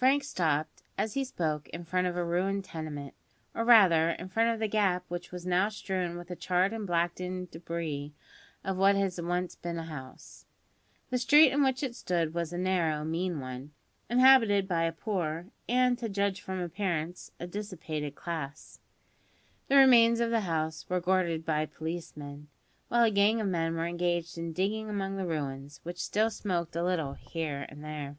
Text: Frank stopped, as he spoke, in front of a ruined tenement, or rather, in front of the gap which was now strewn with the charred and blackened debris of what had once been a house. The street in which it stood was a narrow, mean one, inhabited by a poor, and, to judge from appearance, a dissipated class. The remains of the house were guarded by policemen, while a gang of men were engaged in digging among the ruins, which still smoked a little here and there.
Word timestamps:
Frank 0.00 0.24
stopped, 0.24 0.82
as 0.96 1.12
he 1.12 1.24
spoke, 1.24 1.68
in 1.68 1.84
front 1.84 2.06
of 2.06 2.16
a 2.16 2.24
ruined 2.24 2.64
tenement, 2.64 3.12
or 3.54 3.66
rather, 3.66 4.08
in 4.12 4.28
front 4.30 4.48
of 4.48 4.58
the 4.58 4.66
gap 4.66 5.04
which 5.08 5.30
was 5.30 5.44
now 5.44 5.68
strewn 5.68 6.16
with 6.16 6.28
the 6.28 6.36
charred 6.36 6.72
and 6.72 6.86
blackened 6.86 7.50
debris 7.50 8.14
of 8.64 8.78
what 8.78 8.96
had 8.96 9.12
once 9.18 9.56
been 9.56 9.76
a 9.76 9.82
house. 9.84 10.46
The 11.10 11.18
street 11.18 11.50
in 11.52 11.62
which 11.62 11.82
it 11.82 11.94
stood 11.94 12.32
was 12.32 12.50
a 12.50 12.56
narrow, 12.56 13.04
mean 13.04 13.40
one, 13.40 13.72
inhabited 14.08 14.66
by 14.66 14.84
a 14.84 14.92
poor, 14.92 15.48
and, 15.68 15.98
to 15.98 16.08
judge 16.08 16.40
from 16.40 16.60
appearance, 16.60 17.32
a 17.38 17.46
dissipated 17.46 18.14
class. 18.14 18.80
The 19.68 19.76
remains 19.76 20.18
of 20.20 20.30
the 20.30 20.40
house 20.40 20.88
were 20.88 21.00
guarded 21.02 21.44
by 21.44 21.66
policemen, 21.66 22.48
while 22.88 23.04
a 23.04 23.10
gang 23.10 23.38
of 23.38 23.48
men 23.48 23.74
were 23.74 23.84
engaged 23.86 24.38
in 24.38 24.54
digging 24.54 24.88
among 24.88 25.18
the 25.18 25.26
ruins, 25.26 25.78
which 25.82 26.02
still 26.02 26.30
smoked 26.30 26.74
a 26.74 26.82
little 26.82 27.12
here 27.12 27.66
and 27.68 27.84
there. 27.84 28.16